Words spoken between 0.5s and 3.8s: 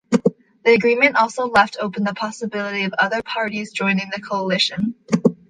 The agreement also left open the possibility of other parties